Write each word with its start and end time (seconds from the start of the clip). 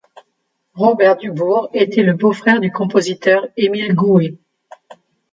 Robert 0.73 1.17
Dubourg 1.17 1.69
était 1.75 2.01
le 2.01 2.13
beau-frère 2.13 2.59
du 2.59 2.71
compositeur 2.71 3.45
Émile 3.55 3.93
Goué. 3.93 4.39